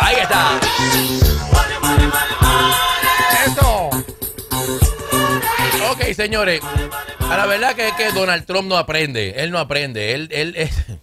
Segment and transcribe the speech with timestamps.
[0.00, 0.60] Ahí está.
[3.46, 3.90] Eso.
[5.90, 6.60] Ok, señores.
[7.30, 9.34] A la verdad que es que Donald Trump no aprende.
[9.42, 10.12] Él no aprende.
[10.14, 10.70] Él, él, él-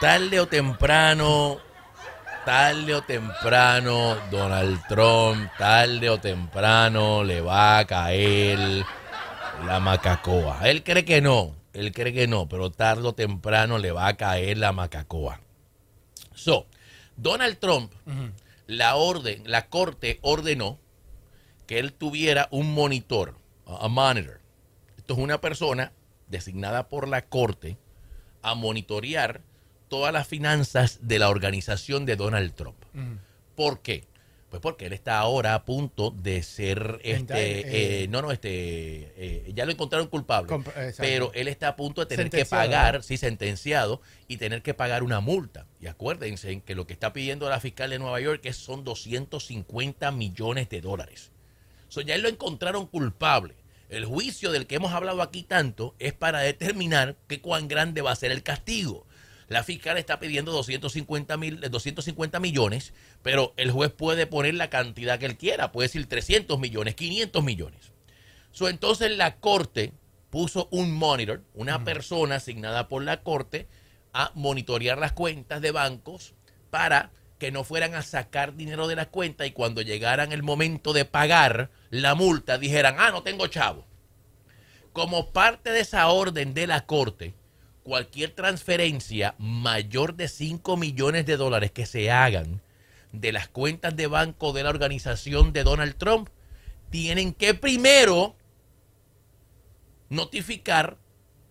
[0.00, 1.58] tarde o temprano,
[2.44, 8.84] tarde o temprano, Donald Trump, tarde o temprano le va a caer
[9.66, 10.60] la macacoa.
[10.64, 11.54] Él cree que no.
[11.72, 15.40] Él cree que no, pero tarde o temprano le va a caer la macacoa.
[16.46, 16.68] So,
[17.16, 17.92] Donald Trump,
[18.68, 20.78] la orden, la corte ordenó
[21.66, 23.34] que él tuviera un monitor,
[23.66, 24.40] a a monitor.
[24.96, 25.90] Esto es una persona
[26.28, 27.78] designada por la corte
[28.42, 29.40] a monitorear
[29.88, 32.76] todas las finanzas de la organización de Donald Trump.
[33.56, 34.04] ¿Por qué?
[34.56, 38.04] Pues porque él está ahora a punto de ser, este, eh.
[38.04, 40.94] eh, no, no, este, eh, ya lo encontraron culpable, exacto.
[40.96, 43.02] pero él está a punto de tener que pagar, ¿no?
[43.02, 45.66] sí, sentenciado, y tener que pagar una multa.
[45.78, 50.10] Y acuérdense que lo que está pidiendo la fiscal de Nueva York es, son 250
[50.12, 51.32] millones de dólares.
[51.88, 53.56] So, ya él lo encontraron culpable.
[53.90, 58.12] El juicio del que hemos hablado aquí tanto es para determinar qué cuán grande va
[58.12, 59.06] a ser el castigo.
[59.48, 65.18] La fiscal está pidiendo 250, mil, 250 millones, pero el juez puede poner la cantidad
[65.18, 65.70] que él quiera.
[65.70, 67.92] Puede decir 300 millones, 500 millones.
[68.50, 69.92] So, entonces la corte
[70.30, 73.68] puso un monitor, una persona asignada por la corte
[74.12, 76.34] a monitorear las cuentas de bancos
[76.70, 80.92] para que no fueran a sacar dinero de las cuentas y cuando llegaran el momento
[80.92, 83.86] de pagar la multa dijeran, ah, no tengo chavo.
[84.92, 87.34] Como parte de esa orden de la corte,
[87.86, 92.60] cualquier transferencia mayor de 5 millones de dólares que se hagan
[93.12, 96.28] de las cuentas de banco de la organización de Donald Trump,
[96.90, 98.34] tienen que primero
[100.08, 100.98] notificar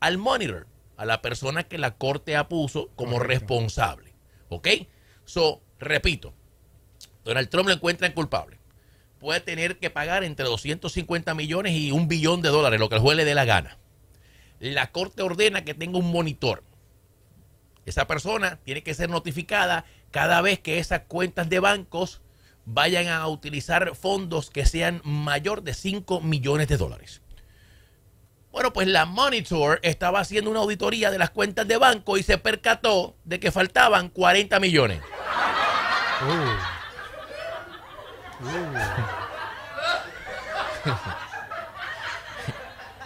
[0.01, 3.39] al monitor, a la persona que la corte apuso como Correcto.
[3.39, 4.13] responsable.
[4.49, 4.67] ¿Ok?
[5.23, 6.33] So, repito,
[7.23, 8.59] Donald Trump lo encuentran culpable.
[9.19, 13.01] Puede tener que pagar entre 250 millones y un billón de dólares, lo que el
[13.01, 13.77] juez le dé la gana.
[14.59, 16.63] La corte ordena que tenga un monitor.
[17.85, 22.21] Esa persona tiene que ser notificada cada vez que esas cuentas de bancos
[22.65, 27.21] vayan a utilizar fondos que sean mayor de 5 millones de dólares.
[28.51, 32.37] Bueno, pues la Monitor estaba haciendo una auditoría de las cuentas de banco y se
[32.37, 35.01] percató de que faltaban 40 millones.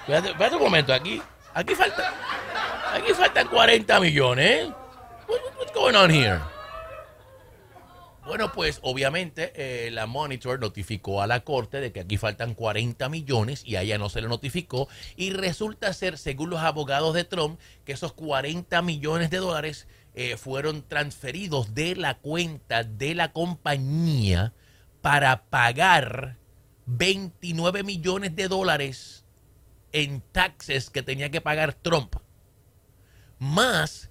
[0.09, 1.21] Espérate, espérate un momento, aquí,
[1.59, 2.13] aquí falta,
[2.93, 4.45] aquí faltan 40 millones.
[4.67, 4.73] ¿eh?
[5.27, 6.39] What- what's going on here?
[8.25, 13.09] Bueno, pues obviamente eh, la Monitor notificó a la corte de que aquí faltan 40
[13.09, 14.87] millones y a ella no se le notificó.
[15.15, 20.37] Y resulta ser, según los abogados de Trump, que esos 40 millones de dólares eh,
[20.37, 24.53] fueron transferidos de la cuenta de la compañía
[25.01, 26.35] para pagar
[26.85, 29.25] 29 millones de dólares
[29.91, 32.15] en taxes que tenía que pagar Trump.
[33.39, 34.09] Más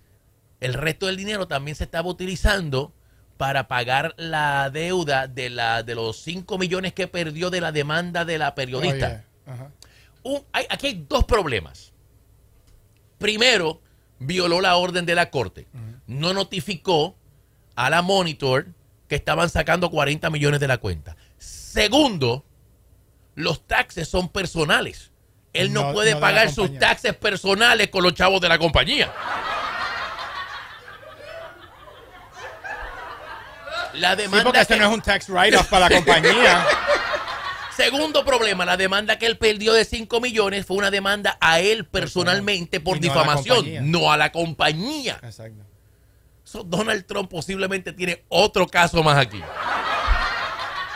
[0.60, 2.92] el resto del dinero también se estaba utilizando
[3.36, 8.24] para pagar la deuda de, la, de los 5 millones que perdió de la demanda
[8.24, 9.24] de la periodista.
[10.24, 11.92] Un- hay- aquí hay dos problemas.
[13.18, 13.80] Primero,
[14.18, 15.68] violó la orden de la corte.
[16.06, 17.16] No notificó
[17.76, 18.66] a la Monitor
[19.08, 21.16] que estaban sacando 40 millones de la cuenta.
[21.38, 22.44] Segundo,
[23.36, 25.12] los taxes son personales.
[25.58, 29.12] Él no, No- puede no pagar sus taxes personales con los chavos de la compañía.
[33.94, 36.66] La Sí, demanda porque esto que- no es un tax write-off para la compañía.
[37.76, 41.84] Segundo problema, la demanda que él perdió de 5 millones fue una demanda a él
[41.86, 45.18] personalmente por no difamación, no a la compañía.
[45.22, 45.64] Exacto.
[46.42, 49.40] So, Donald Trump posiblemente tiene otro caso más aquí.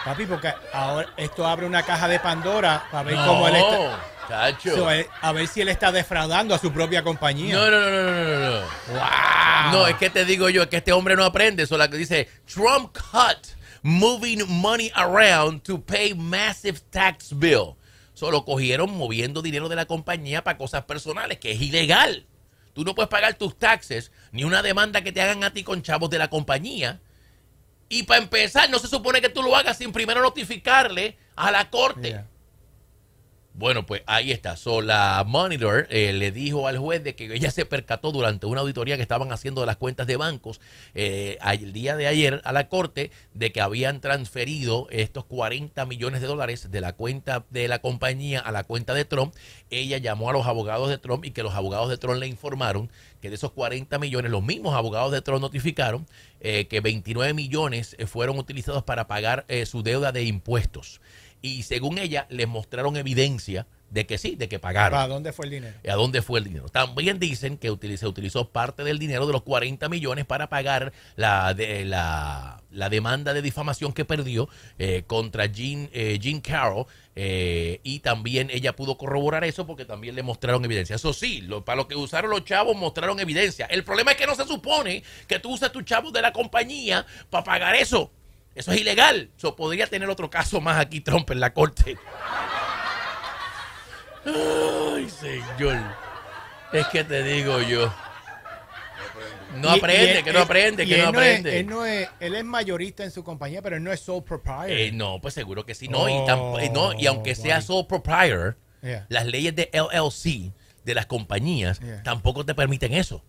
[0.05, 4.05] Papi, porque ahora esto abre una caja de Pandora para ver cómo él está.
[4.29, 4.75] chacho.
[4.75, 7.55] So, eh, a ver si él está defraudando a su propia compañía.
[7.55, 8.61] No, no, no, no, no, no.
[8.89, 9.73] Wow.
[9.73, 11.63] No, es que te digo yo, es que este hombre no aprende.
[11.63, 13.47] Eso es la que dice, Trump cut
[13.83, 17.77] moving money around to pay massive tax bill.
[18.15, 22.27] Solo cogieron moviendo dinero de la compañía para cosas personales, que es ilegal.
[22.75, 25.83] Tú no puedes pagar tus taxes ni una demanda que te hagan a ti con
[25.83, 27.01] chavos de la compañía.
[27.93, 31.69] Y para empezar, no se supone que tú lo hagas sin primero notificarle a la
[31.69, 32.25] corte.
[33.55, 34.57] Bueno, pues ahí está.
[34.57, 38.63] So, la Monitor eh, le dijo al juez de que ella se percató durante una
[38.63, 40.59] auditoría que estaban haciendo de las cuentas de bancos
[40.95, 46.23] eh, el día de ayer a la corte de que habían transferido estos 40 millones
[46.23, 49.35] de dólares de la cuenta de la compañía a la cuenta de Trump.
[49.69, 52.91] Ella llamó a los abogados de Trump y que los abogados de Trump le informaron
[53.21, 56.07] que de esos 40 millones, los mismos abogados de Trump notificaron
[56.41, 61.03] eh, que 29 millones fueron utilizados para pagar su deuda de impuestos
[61.43, 64.99] y según ella les mostraron evidencia de que sí, de que pagaron.
[64.99, 65.75] ¿A dónde fue el dinero?
[65.87, 66.69] ¿A dónde fue el dinero?
[66.71, 67.69] También dicen que
[67.99, 73.35] se utilizó parte del dinero de los 40 millones para pagar la, de, la, demanda
[73.35, 74.49] de difamación que perdió
[74.79, 76.87] eh, contra Jean, eh, Jean Carroll.
[77.15, 80.97] Eh, y también ella pudo corroborar eso porque también le mostraron evidencia.
[80.97, 83.67] Eso sí, para lo que usaron los chavos mostraron evidencia.
[83.67, 87.05] El problema es que no se supone que tú usas tus chavos de la compañía
[87.29, 88.11] para pagar eso.
[88.55, 89.31] Eso es ilegal.
[89.37, 91.97] Eso podría tener otro caso más aquí Trump en la corte.
[94.25, 95.79] Ay, señor.
[96.73, 97.93] Es que te digo yo.
[99.57, 101.61] No aprende, que no aprende, que no aprende.
[101.61, 104.71] él, no es, él es mayorista en su compañía, pero él no es sole proprietor.
[104.71, 105.89] Eh, no, pues seguro que sí.
[105.89, 108.57] No, y, eh, no, y aunque sea sole proprietor,
[109.09, 110.53] las leyes de LLC,
[110.85, 113.23] de las compañías, tampoco te permiten eso.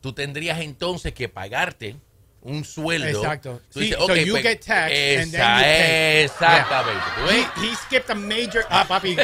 [0.00, 1.96] Tú tendrías entonces que pagarte
[2.42, 3.06] un sueldo.
[3.08, 3.60] Exacto.
[3.70, 6.24] sí, so you pues, get taxed and then you pay.
[6.24, 7.02] Exactamente.
[7.28, 8.64] He, he, skipped a major.
[8.70, 9.16] Ah, papi.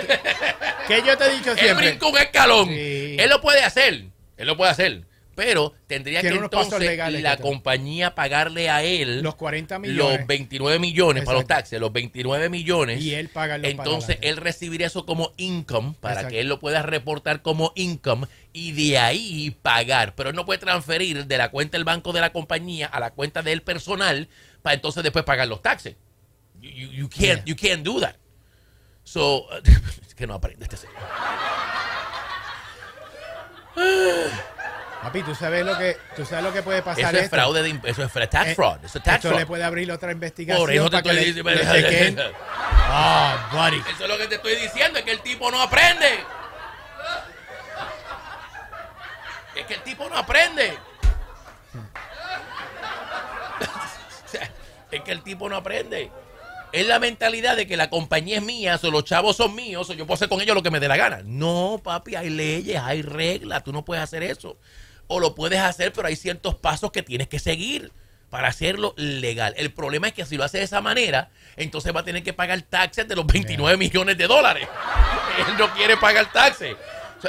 [0.86, 1.86] que yo te he dicho siempre.
[1.86, 2.68] Él brincó un escalón.
[2.70, 4.04] Él lo puede hacer.
[4.36, 5.04] Él lo puede hacer
[5.34, 11.24] pero tendría que entonces la compañía pagarle a él los 40 millones, los 29 millones
[11.24, 13.00] para los taxes, los 29 millones.
[13.02, 17.42] Y él paga Entonces él recibiría eso como income para que él lo pueda reportar
[17.42, 21.84] como income y de ahí pagar, pero él no puede transferir de la cuenta del
[21.84, 24.28] banco de la compañía a la cuenta del personal
[24.62, 25.96] para entonces después pagar los taxes.
[26.60, 28.14] You, can't, you can't do that.
[29.02, 29.46] So,
[30.06, 30.96] es que no aprende este señor.
[35.04, 37.14] Papi, tú sabes lo que, tú sabes lo que puede pasar.
[37.14, 38.78] Eso es fraude de eso es tax eh, fraud.
[38.82, 40.64] Eso es tax esto le puede abrir otra investigación.
[40.64, 42.22] Por eso te estoy diciendo.
[42.96, 43.78] Ah, buddy.
[43.92, 46.06] Eso es lo que te estoy diciendo, es que el tipo no aprende.
[49.56, 50.78] Es que el tipo no aprende.
[54.92, 56.10] es que el tipo no aprende.
[56.72, 59.92] Es la mentalidad de que la compañía es mía, o los chavos son míos, o
[59.94, 61.20] yo puedo hacer con ellos lo que me dé la gana.
[61.24, 64.56] No, papi, hay leyes, hay reglas, tú no puedes hacer eso
[65.06, 67.92] o lo puedes hacer, pero hay ciertos pasos que tienes que seguir
[68.30, 69.54] para hacerlo legal.
[69.56, 72.32] El problema es que si lo hace de esa manera, entonces va a tener que
[72.32, 74.66] pagar taxes de los 29 millones de dólares.
[75.48, 76.74] él no quiere pagar taxes.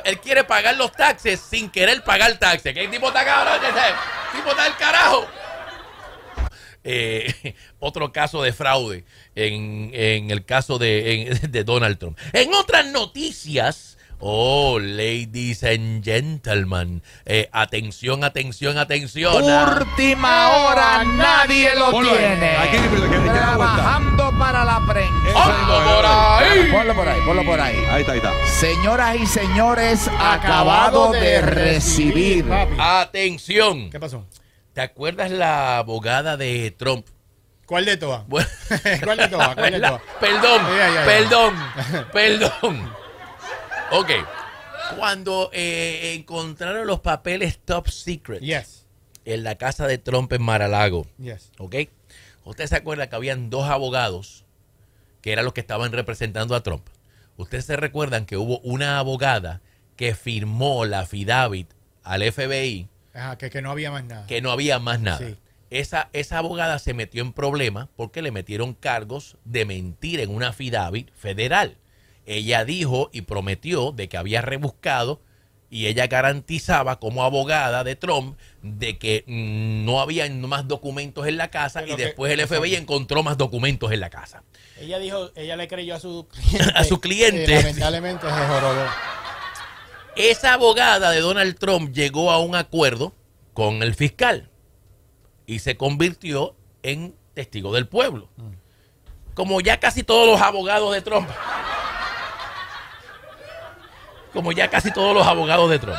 [0.04, 2.74] él quiere pagar los taxes sin querer pagar taxes.
[2.74, 3.60] ¿Qué tipo está cabrón?
[4.34, 5.28] tipo está el carajo.
[6.84, 9.06] Eh, otro caso de fraude
[9.36, 9.92] en,
[10.32, 12.18] el caso de, de Donald Trump.
[12.34, 17.02] En otras noticias, Oh, ladies and gentlemen.
[17.26, 19.44] Eh, atención, atención, atención.
[19.44, 22.56] Última hora, nadie lo tiene.
[23.26, 25.34] Trabajando para la prensa.
[25.34, 26.72] Ponlo por ahí.
[26.72, 27.76] Ponlo por ahí, ponlo por ahí.
[27.90, 28.32] Ahí está, ahí está.
[28.60, 32.46] Señoras y señores, acabado de recibir.
[32.80, 33.90] Atención.
[33.90, 34.26] ¿Qué pasó?
[34.74, 37.06] ¿Te acuerdas la abogada de Trump?
[37.66, 38.24] ¿Cuál de todas?
[39.04, 39.56] ¿Cuál de todas?
[39.56, 40.02] ¿Cuál de todas?
[40.20, 40.62] Perdón,
[41.06, 41.54] perdón,
[42.14, 42.96] perdón.
[43.92, 44.12] Ok.
[44.98, 48.44] Cuando eh, encontraron los papeles top secret
[49.26, 51.08] en la casa de Trump en Maralago.
[51.18, 51.52] Yes.
[51.58, 51.76] Ok.
[52.44, 54.46] Usted se acuerda que habían dos abogados
[55.22, 56.88] que eran los que estaban representando a Trump.
[57.38, 59.62] Ustedes se recuerdan que hubo una abogada
[59.96, 61.72] que firmó la FIDAVIT
[62.04, 62.88] al FBI.
[63.14, 64.28] Ajá, que, no había más nada.
[64.28, 65.26] Que no había más nada.
[65.72, 70.54] Esa, esa abogada se metió en problemas porque le metieron cargos de mentir en una
[70.54, 71.78] FIDAVIT federal
[72.26, 75.22] ella dijo y prometió de que había rebuscado
[75.70, 81.38] y ella garantizaba como abogada de Trump de que mm, no había más documentos en
[81.38, 84.44] la casa y después el FBI encontró más documentos en la casa.
[84.80, 86.72] Ella dijo, ella le creyó a su cliente.
[86.76, 87.56] a su cliente.
[87.56, 88.86] lamentablemente se jorobó.
[90.16, 93.14] Esa abogada de Donald Trump llegó a un acuerdo
[93.54, 94.50] con el fiscal
[95.46, 98.30] y se convirtió en testigo del pueblo.
[98.38, 98.54] Mm.
[99.34, 101.28] Como ya casi todos los abogados de Trump
[104.36, 105.98] como ya casi todos los abogados de Trump.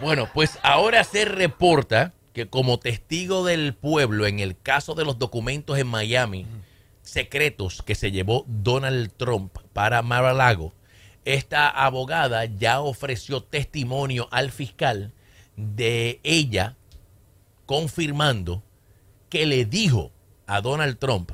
[0.00, 5.18] Bueno, pues ahora se reporta que como testigo del pueblo en el caso de los
[5.18, 6.46] documentos en Miami
[7.02, 10.74] secretos que se llevó Donald Trump para Mar-a-Lago,
[11.24, 15.12] esta abogada ya ofreció testimonio al fiscal
[15.56, 16.76] de ella
[17.66, 18.62] confirmando
[19.28, 20.12] que le dijo
[20.46, 21.32] a Donald Trump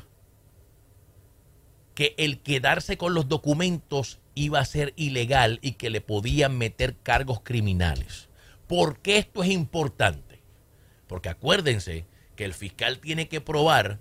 [1.97, 6.95] que el quedarse con los documentos iba a ser ilegal y que le podían meter
[7.03, 8.29] cargos criminales.
[8.69, 10.43] ¿Por qué esto es importante?
[11.09, 12.05] Porque acuérdense
[12.37, 13.99] que el fiscal tiene que probar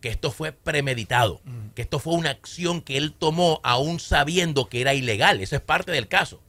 [0.00, 1.40] que esto fue premeditado,
[1.76, 5.40] que esto fue una acción que él tomó aún sabiendo que era ilegal.
[5.40, 6.42] Eso es parte del caso.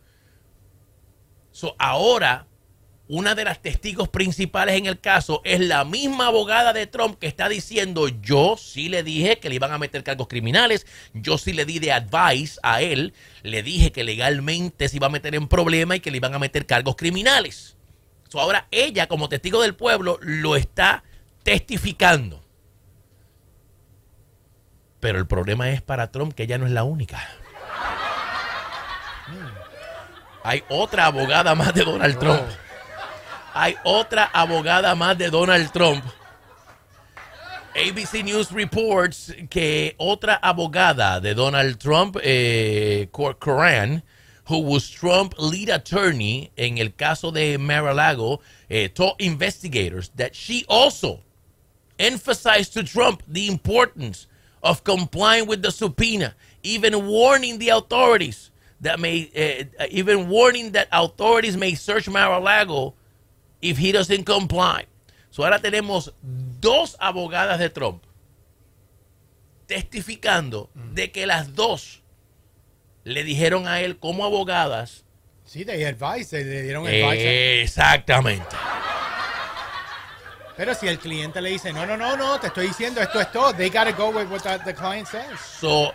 [1.52, 2.48] So, ahora,
[3.10, 7.26] una de las testigos principales en el caso es la misma abogada de Trump que
[7.26, 10.86] está diciendo, yo sí le dije que le iban a meter cargos criminales,
[11.16, 15.10] yo sí le di de advice a él, le dije que legalmente se iba a
[15.10, 17.76] meter en problema y que le iban a meter cargos criminales.
[18.28, 21.04] So, ahora ella, como testigo del pueblo, lo está
[21.42, 22.44] testificando.
[25.00, 27.28] Pero el problema es para Trump que ella no es la única.
[30.44, 32.44] Hay otra abogada más de Donald Trump.
[33.54, 36.04] Hay otra abogada más de Donald Trump.
[37.76, 44.04] ABC News reports que otra abogada de Donald Trump, eh, Coran,
[44.46, 50.66] who was Trump lead attorney en el caso de Mar-a-Lago, eh, told investigators that she
[50.68, 51.22] also
[52.00, 54.28] emphasized to Trump the importance
[54.64, 58.52] of complying with the subpoena, even warning the authorities
[58.82, 59.30] that may,
[59.80, 62.94] uh, even warning that authorities may search Mar-a-Lago
[63.62, 64.86] if he doesn't comply.
[65.30, 68.04] So ahora tenemos dos abogadas de Trump
[69.68, 72.02] testificando de que las dos
[73.04, 75.06] le dijeron a él como abogadas.
[75.46, 77.62] Sí, de advice, le dieron advice.
[77.62, 78.56] Exactamente.
[80.58, 83.32] Pero si el cliente le dice, no, no, no, no, te estoy diciendo esto es
[83.32, 85.40] todo, they gotta go with what the, the client says.
[85.40, 85.94] So,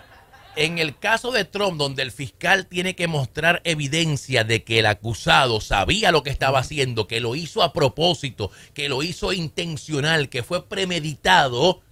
[0.56, 4.87] en el caso de Trump, donde el fiscal tiene que mostrar evidencia de que el
[4.87, 10.28] acusado sabía lo que estaba haciendo, que lo hizo a propósito, que lo hizo intencional,
[10.28, 11.82] que fue premeditado,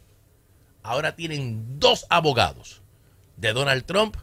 [0.83, 2.83] ahora tienen dos abogados
[3.37, 4.17] de Donald Trump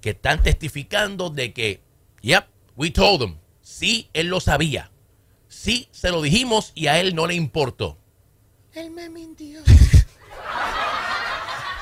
[0.00, 1.80] que están testificando de que,
[2.20, 4.90] yep, we told him, sí, él lo sabía,
[5.48, 7.98] sí, se lo dijimos y a él no le importó.
[8.72, 9.60] Él me mintió.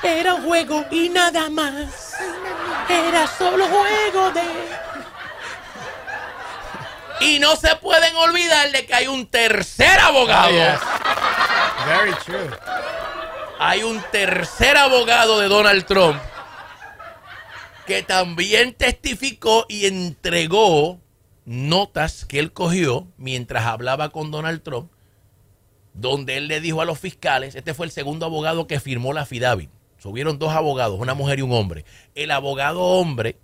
[0.03, 2.15] Era un juego y nada más.
[2.89, 4.43] Era solo juego de.
[7.21, 10.49] Y no se pueden olvidar de que hay un tercer abogado.
[10.49, 12.49] Oh, Very true.
[13.59, 16.21] Hay un tercer abogado de Donald Trump
[17.85, 20.99] que también testificó y entregó
[21.45, 24.91] notas que él cogió mientras hablaba con Donald Trump,
[25.93, 29.25] donde él le dijo a los fiscales, este fue el segundo abogado que firmó la
[29.25, 29.69] FIDAVIT.
[30.03, 31.85] Subieron dos abogados, una mujer y un hombre.
[32.13, 33.37] El abogado hombre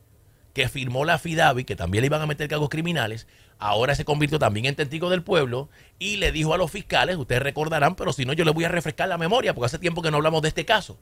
[0.52, 3.28] que firmó la FIDAVI, que también le iban a meter cargos criminales,
[3.60, 7.42] ahora se convirtió también en testigo del pueblo y le dijo a los fiscales, ustedes
[7.42, 10.12] recordarán, pero si no yo les voy a refrescar la memoria, porque hace tiempo que
[10.12, 11.00] no hablamos de este caso.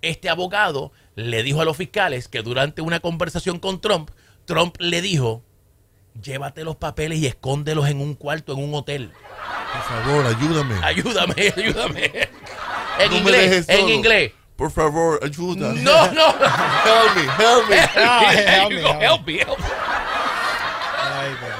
[0.00, 4.12] Este abogado le dijo a los fiscales que durante una conversación con Trump,
[4.44, 5.42] Trump le dijo,
[6.22, 9.10] llévate los papeles y escóndelos en un cuarto, en un hotel.
[9.72, 10.76] Por favor, ayúdame.
[10.84, 12.12] Ayúdame, ayúdame.
[13.00, 14.32] En No inglés, en inglés.
[14.56, 15.72] Por favor, ayuda.
[15.72, 16.26] No, no.
[16.84, 17.76] Help me, help me.
[17.96, 19.00] Ah, help me, go, help me.
[19.00, 19.64] help me, help me.
[21.00, 21.54] Ay, Dios.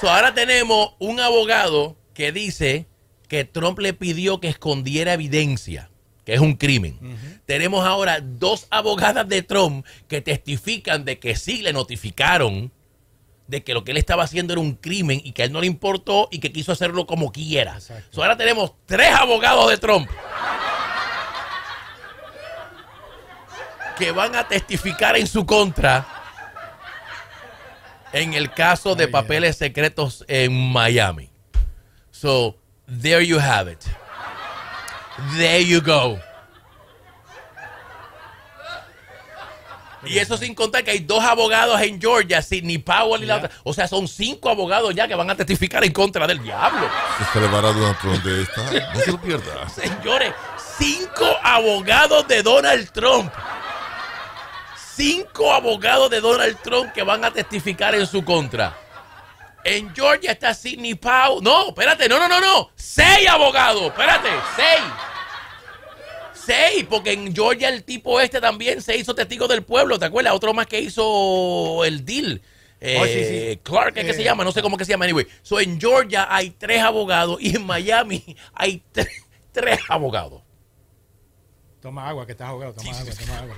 [0.00, 2.86] So, ahora tenemos un abogado que dice
[3.28, 5.90] que Trump le pidió que escondiera evidencia,
[6.24, 6.98] que es un crimen.
[7.46, 12.72] Tenemos ahora dos abogadas de Trump que testifican de que sí le notificaron
[13.46, 15.60] de que lo que él estaba haciendo era un crimen y que a él no
[15.60, 17.78] le importó y que quiso hacerlo como quiera.
[17.80, 20.08] So, ahora tenemos tres abogados de Trump
[24.00, 26.06] que van a testificar en su contra
[28.12, 31.30] en el caso de papeles secretos en Miami.
[32.10, 32.56] So,
[33.02, 33.78] there you have it.
[35.36, 36.18] There you go.
[40.02, 43.44] Y eso sin contar que hay dos abogados en Georgia, Sidney Powell y la Yeah.
[43.44, 43.58] otra.
[43.64, 46.88] O sea, son cinco abogados ya que van a testificar en contra del diablo.
[47.18, 48.62] Se celebrará Donald Trump de esta.
[48.94, 49.68] No se lo pierda.
[49.68, 50.32] Señores,
[50.78, 53.30] cinco abogados de Donald Trump.
[55.00, 58.76] Cinco abogados de Donald Trump que van a testificar en su contra.
[59.64, 61.42] En Georgia está Sidney Powell.
[61.42, 62.70] No, espérate, no, no, no, no.
[62.74, 64.82] Seis abogados, espérate, seis.
[66.34, 70.34] Seis, porque en Georgia el tipo este también se hizo testigo del pueblo, ¿te acuerdas?
[70.34, 72.42] Otro más que hizo el deal.
[72.80, 73.60] Eh, Oh, sí, sí.
[73.62, 74.44] Clark, ¿qué que Eh, se llama?
[74.44, 75.26] No sé cómo que se llama, anyway.
[75.42, 79.08] So, en Georgia hay tres abogados y en Miami hay tre-
[79.52, 80.42] tres abogados.
[81.80, 82.74] Toma agua, que estás ahogado.
[82.74, 83.54] Toma agua, toma agua.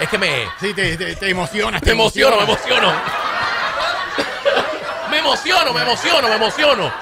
[0.00, 1.80] Es que me, Sí, te, te, te emocionas.
[1.80, 2.92] te emociono, me emociono.
[5.10, 6.92] me emociono, me emociono, me emociono.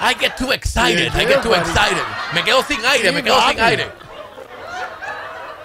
[0.00, 2.02] I get too excited, I get too excited.
[2.32, 3.90] Me quedo sin aire, me quedo sin aire.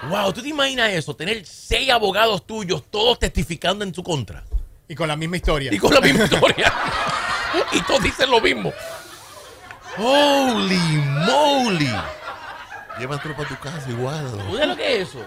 [0.10, 1.16] Wow, ¿tú te imaginas eso?
[1.16, 4.44] Tener seis abogados tuyos, todos testificando en su contra.
[4.88, 5.72] Y con la misma historia.
[5.72, 6.74] Y con la misma historia.
[7.72, 8.74] y todos dicen lo mismo.
[9.98, 10.76] Holy
[11.28, 11.96] moly.
[13.00, 14.30] Llévatelo para tu casa igual.
[14.32, 15.26] ¿Tú sabes lo que es eso?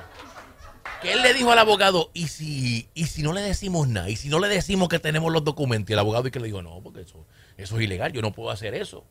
[1.02, 4.08] Que él le dijo al abogado, ¿y si, y si no le decimos nada?
[4.08, 5.90] ¿Y si no le decimos que tenemos los documentos?
[5.90, 8.32] Y el abogado y que le dijo, no, porque eso, eso es ilegal, yo no
[8.32, 9.04] puedo hacer eso.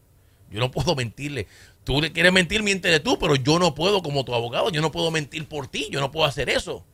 [0.50, 1.48] Yo no puedo mentirle.
[1.84, 4.92] Tú le quieres mentir, miéntele tú, pero yo no puedo como tu abogado, yo no
[4.92, 6.86] puedo mentir por ti, yo no puedo hacer eso.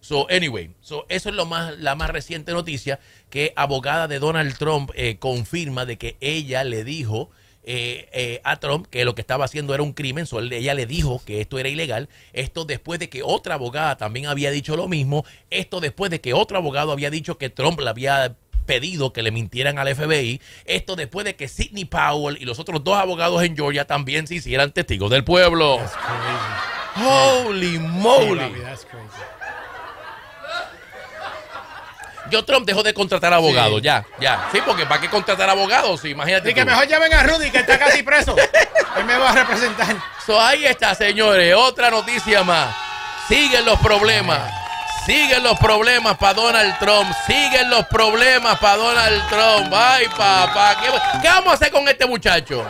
[0.00, 4.56] So, anyway, so, eso es lo más, la más reciente noticia que abogada de Donald
[4.58, 7.30] Trump eh, confirma de que ella le dijo
[7.66, 10.26] eh, eh, a Trump que lo que estaba haciendo era un crimen.
[10.26, 12.08] So, ella le dijo que esto era ilegal.
[12.32, 15.24] Esto después de que otra abogada también había dicho lo mismo.
[15.50, 19.30] Esto después de que otro abogado había dicho que Trump le había pedido que le
[19.30, 20.40] mintieran al FBI.
[20.64, 24.36] Esto después de que Sidney Powell y los otros dos abogados en Georgia también se
[24.36, 25.78] hicieran testigos del pueblo.
[25.78, 26.74] That's crazy.
[26.96, 28.38] Holy moly.
[28.38, 29.43] papi, that's crazy.
[32.30, 33.82] Yo Trump dejó de contratar abogados, Sí.
[33.82, 34.48] ya, ya.
[34.52, 36.00] Sí, porque ¿para qué contratar abogados?
[36.00, 36.50] Sí, imagínate.
[36.50, 36.66] Y que tú.
[36.66, 38.34] mejor llamen a Rudy, que está casi preso.
[38.96, 39.94] Él me va a representar.
[40.26, 41.54] So, ahí está, señores.
[41.54, 42.74] Otra noticia más.
[43.28, 44.38] Siguen los problemas.
[45.06, 47.10] Siguen los problemas para Donald Trump.
[47.26, 49.72] Siguen los problemas para Donald Trump.
[49.74, 50.76] Ay, papá.
[50.82, 50.88] ¿Qué,
[51.20, 52.64] qué vamos a hacer con este muchacho?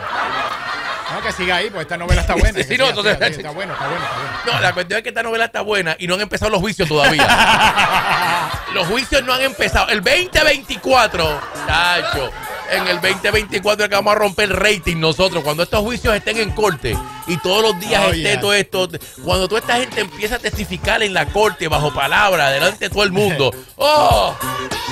[1.13, 2.59] No, que siga ahí, pues esta novela está buena.
[2.67, 4.39] Sí, no, entonces- siga, está bueno, está bueno, está bueno.
[4.53, 6.87] No, la cuestión es que esta novela está buena y no han empezado los juicios
[6.89, 7.27] todavía.
[8.73, 9.87] los juicios no han empezado.
[9.89, 12.31] El 2024, tacho,
[12.71, 15.43] en el 2024 es que vamos a romper el rating nosotros.
[15.43, 16.97] Cuando estos juicios estén en corte
[17.27, 18.39] y todos los días Oh, esté yeah.
[18.39, 18.89] todo esto,
[19.23, 23.03] cuando toda esta gente empieza a testificar en la corte bajo palabra, delante de todo
[23.03, 23.51] el mundo.
[23.75, 24.35] ¡Oh!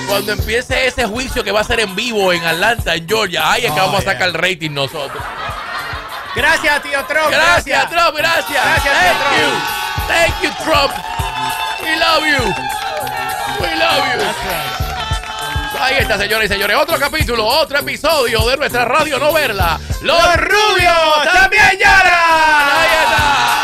[0.07, 3.65] Cuando empiece ese juicio que va a ser en vivo en Atlanta, en Georgia, ahí
[3.65, 5.23] es que Oh, vamos a sacar el rating nosotros.
[6.35, 7.29] Gracias, tío Trump.
[7.31, 8.65] Gracias, Trump, gracias.
[8.65, 9.37] Gracias, Thank Trump.
[9.37, 9.49] you.
[10.07, 10.93] Thank you, Trump.
[11.81, 12.53] We love you.
[13.59, 15.79] We love you.
[15.81, 16.77] Ahí está, señores y señores.
[16.77, 19.77] Otro capítulo, otro episodio de nuestra radio no verla.
[20.01, 22.13] Los, Los rubios también lloran.
[22.13, 23.62] Ahí está.